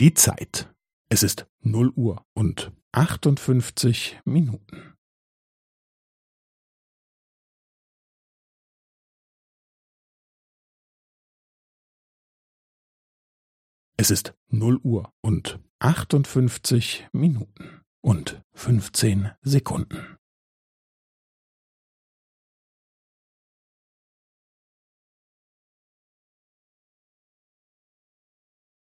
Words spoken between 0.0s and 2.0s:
Die Zeit. Es ist 0